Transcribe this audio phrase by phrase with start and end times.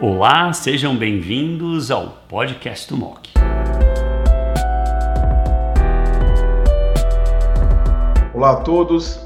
[0.00, 3.30] Olá, sejam bem-vindos ao podcast do MOC.
[8.32, 9.18] Olá a todos,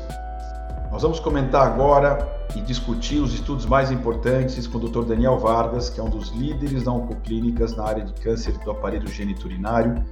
[0.90, 5.04] nós vamos comentar agora e discutir os estudos mais importantes com o Dr.
[5.04, 9.08] Daniel Vargas, que é um dos líderes da Oncoclínicas na área de câncer do aparelho
[9.08, 10.02] geniturinário,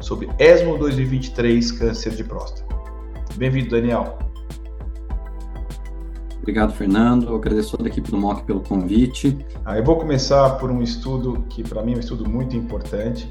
[0.00, 2.74] sobre ESMO 2023, câncer de próstata.
[3.36, 4.25] Bem-vindo, Daniel.
[6.46, 7.26] Obrigado, Fernando.
[7.26, 9.36] Eu agradeço toda a equipe do MOC pelo convite.
[9.64, 13.28] Ah, eu vou começar por um estudo que, para mim, é um estudo muito importante,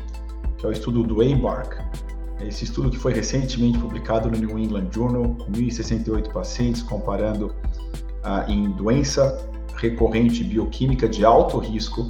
[0.58, 1.77] que é o estudo do EMBARC.
[2.41, 7.55] Esse estudo que foi recentemente publicado no New England Journal, com 1.068 pacientes, comparando
[8.22, 12.08] ah, em doença recorrente bioquímica de alto risco,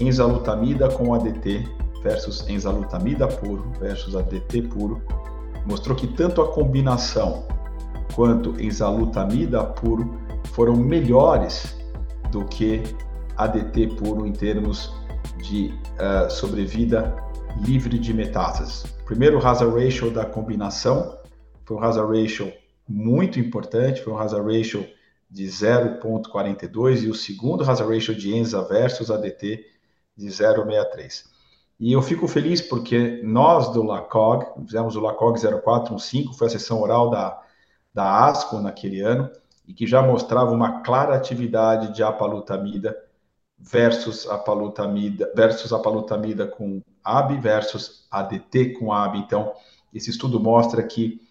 [0.00, 1.68] enzalutamida com ADT
[2.02, 5.02] versus enzalutamida puro versus ADT puro,
[5.66, 7.44] mostrou que tanto a combinação
[8.16, 10.18] quanto enzalutamida puro
[10.54, 11.76] foram melhores
[12.32, 12.82] do que
[13.36, 14.90] ADT puro em termos
[15.42, 17.14] de uh, sobrevida
[17.62, 18.84] livre de metástases.
[19.04, 21.18] Primeiro, hazard ratio da combinação
[21.66, 22.50] foi um hazard ratio
[22.88, 24.88] muito importante, foi um hazard ratio
[25.30, 29.62] de 0,42 e o segundo hazard ratio de ENZA versus ADT
[30.16, 31.24] de 0,63.
[31.78, 36.80] E eu fico feliz porque nós do LACOG, fizemos o LACOG 0415, foi a sessão
[36.80, 37.42] oral da
[37.96, 39.30] da ASCO naquele ano
[39.66, 42.94] e que já mostrava uma clara atividade de apalutamida
[43.58, 49.16] versus apalutamida versus apalutamida com AB versus ADT com AB.
[49.16, 49.50] Então,
[49.94, 51.22] esse estudo mostra que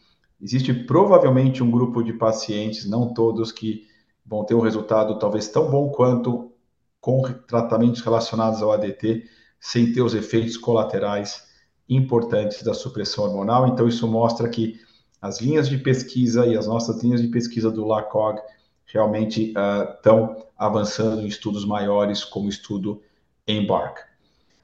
[0.42, 3.88] existe provavelmente um grupo de pacientes, não todos, que
[4.26, 6.52] vão ter um resultado talvez tão bom quanto
[7.00, 9.24] com tratamentos relacionados ao ADT,
[9.60, 11.46] sem ter os efeitos colaterais
[11.88, 13.68] importantes da supressão hormonal.
[13.68, 14.84] Então, isso mostra que
[15.26, 18.40] as linhas de pesquisa e as nossas linhas de pesquisa do LACOG
[18.86, 19.52] realmente
[19.96, 23.02] estão uh, avançando em estudos maiores, como o estudo
[23.48, 24.02] EMBARC.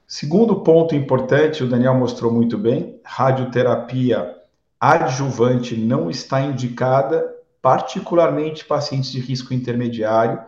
[0.06, 4.36] Segundo ponto importante, o Daniel mostrou muito bem, radioterapia
[4.78, 7.28] adjuvante não está indicada,
[7.60, 10.40] particularmente pacientes de risco intermediário,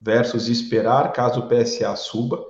[0.00, 2.40] versus esperar caso o PSA suba.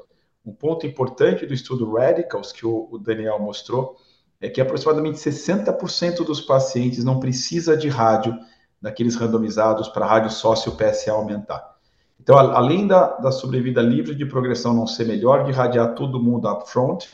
[0.45, 3.97] Um ponto importante do estudo Radicals, que o Daniel mostrou,
[4.41, 8.37] é que aproximadamente 60% dos pacientes não precisa de rádio
[8.81, 11.77] daqueles randomizados para rádio sócio PSA aumentar.
[12.21, 16.49] Então, além da, da sobrevida livre de progressão não ser melhor de irradiar todo mundo
[16.49, 17.09] upfront,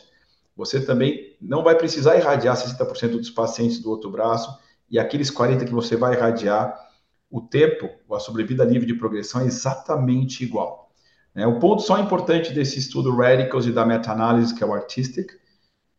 [0.57, 4.57] você também não vai precisar irradiar 60% dos pacientes do outro braço
[4.91, 6.79] e aqueles 40 que você vai irradiar,
[7.31, 10.91] o tempo, a sobrevida livre de progressão é exatamente igual.
[11.35, 15.33] É, o ponto só importante desse estudo Radicals e da meta-análise, que é o Artistic,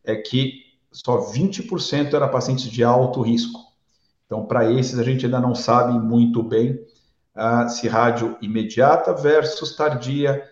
[0.04, 0.63] é que
[0.94, 3.60] só 20% era pacientes de alto risco.
[4.26, 6.78] Então, para esses, a gente ainda não sabe muito bem
[7.36, 10.48] uh, se rádio imediata versus tardia,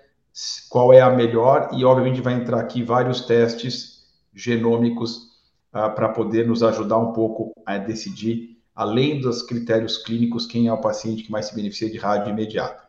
[0.68, 4.04] qual é a melhor, e obviamente vai entrar aqui vários testes
[4.34, 5.28] genômicos
[5.72, 10.72] uh, para poder nos ajudar um pouco a decidir, além dos critérios clínicos, quem é
[10.72, 12.82] o paciente que mais se beneficia de rádio imediata.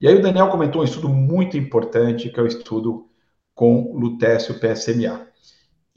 [0.00, 3.06] E aí o Daniel comentou um estudo muito importante, que é o estudo
[3.54, 5.27] com lutécio PSMA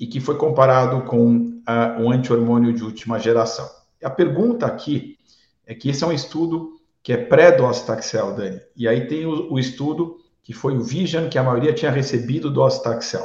[0.02, 1.62] e que foi comparado com
[2.00, 3.70] um anti-hormônio de última geração.
[4.04, 5.16] A pergunta aqui
[5.64, 9.60] é que esse é um estudo que é pré-docetaxel, Dani, e aí tem o, o,
[9.60, 13.24] estudo que foi o Vision, que a maioria tinha recebido docetaxel.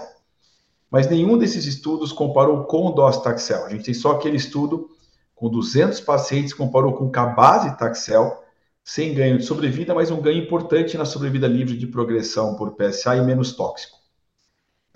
[0.91, 3.65] Mas nenhum desses estudos comparou com o docetaxel.
[3.65, 4.91] A gente tem só aquele estudo
[5.35, 8.45] com 200 pacientes, comparou com cabazitaxel,
[8.85, 13.17] sem ganho de sobrevida, mas um ganho importante na sobrevida livre de progressão por PSA
[13.17, 13.96] e menos tóxico.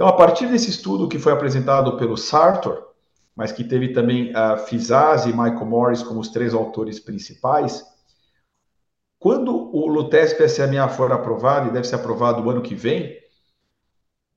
[0.01, 2.87] Então, a partir desse estudo que foi apresentado pelo Sartor,
[3.37, 7.85] mas que teve também a uh, Fizaz e Michael Morris como os três autores principais,
[9.19, 13.15] quando o Lutesp PSMA for aprovado, e deve ser aprovado o ano que vem,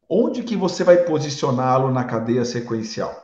[0.09, 3.15] onde que você vai posicioná-lo na cadeia sequencial?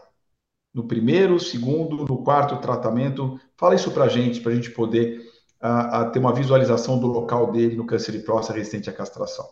[0.74, 3.38] No primeiro, segundo, no quarto tratamento?
[3.58, 5.20] Fala isso para a gente, para a gente poder
[5.62, 9.46] uh, uh, ter uma visualização do local dele no câncer de próstata resistente à castração.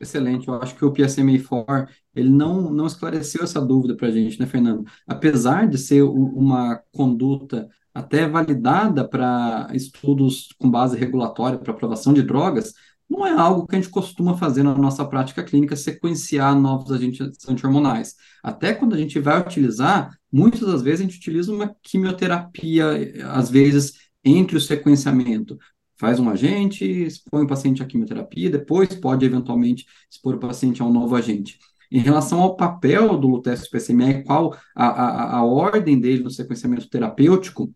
[0.00, 4.38] Excelente, eu acho que o PSMA4 ele não, não esclareceu essa dúvida para a gente,
[4.38, 4.84] né, Fernando?
[5.06, 12.22] Apesar de ser uma conduta até validada para estudos com base regulatória para aprovação de
[12.22, 12.74] drogas,
[13.10, 17.20] não é algo que a gente costuma fazer na nossa prática clínica, sequenciar novos agentes
[17.48, 18.14] antihormonais.
[18.42, 22.86] Até quando a gente vai utilizar, muitas das vezes a gente utiliza uma quimioterapia,
[23.32, 25.58] às vezes entre o sequenciamento,
[25.98, 30.84] faz um agente, expõe o paciente à quimioterapia, depois pode eventualmente expor o paciente a
[30.84, 31.58] um novo agente.
[31.90, 36.88] Em relação ao papel do lutécio PSMA, qual a, a, a ordem dele no sequenciamento
[36.88, 37.72] terapêutico,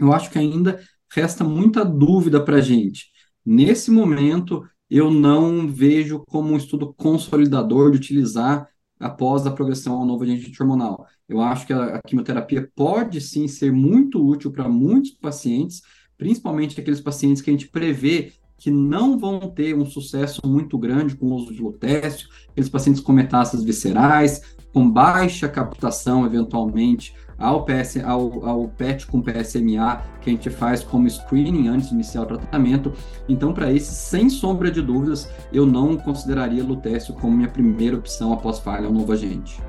[0.00, 0.80] eu acho que ainda
[1.14, 3.10] resta muita dúvida para a gente.
[3.44, 8.68] Nesse momento, eu não vejo como um estudo consolidador de utilizar
[8.98, 11.06] após a progressão ao novo agente hormonal.
[11.28, 15.82] Eu acho que a, a quimioterapia pode sim ser muito útil para muitos pacientes,
[16.16, 18.32] principalmente aqueles pacientes que a gente prevê
[18.62, 23.00] que não vão ter um sucesso muito grande com o uso de lutécio, aqueles pacientes
[23.00, 30.30] com metástases viscerais, com baixa captação, eventualmente, ao, PS, ao, ao PET com PSMA, que
[30.30, 32.92] a gente faz como screening antes de iniciar o tratamento.
[33.28, 38.32] Então, para esse, sem sombra de dúvidas, eu não consideraria lutécio como minha primeira opção
[38.32, 39.60] após falha ao novo agente.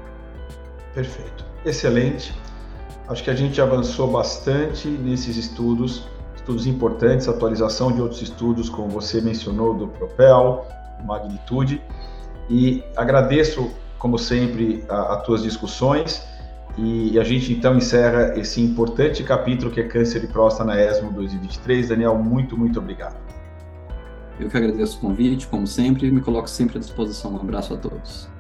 [0.94, 1.44] Perfeito.
[1.66, 2.32] Excelente.
[3.08, 6.08] Acho que a gente avançou bastante nesses estudos
[6.44, 10.68] estudos importantes, atualização de outros estudos, como você mencionou, do Propel,
[11.06, 11.82] Magnitude.
[12.50, 16.22] E agradeço, como sempre, as tuas discussões.
[16.78, 21.12] E a gente então encerra esse importante capítulo que é câncer de próstata na ESMO
[21.14, 21.90] 2023.
[21.90, 23.16] Daniel, muito, muito obrigado.
[24.40, 27.34] Eu que agradeço o convite, como sempre, e me coloco sempre à disposição.
[27.34, 28.33] Um abraço a todos.